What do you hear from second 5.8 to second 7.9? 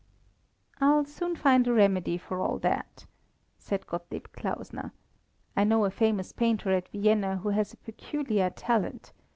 a famous painter at Vienna who has a